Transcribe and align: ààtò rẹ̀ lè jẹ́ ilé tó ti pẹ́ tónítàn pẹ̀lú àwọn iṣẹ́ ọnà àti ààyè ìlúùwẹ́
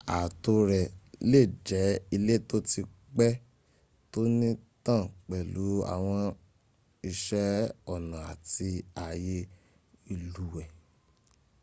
ààtò 0.19 0.53
rẹ̀ 0.71 0.85
lè 1.31 1.41
jẹ́ 1.67 2.01
ilé 2.15 2.35
tó 2.49 2.57
ti 2.69 2.81
pẹ́ 3.15 3.31
tónítàn 4.11 5.03
pẹ̀lú 5.27 5.65
àwọn 5.93 6.21
iṣẹ́ 7.09 7.49
ọnà 7.93 8.17
àti 8.31 8.67
ààyè 9.03 9.37
ìlúùwẹ́ 10.13 10.65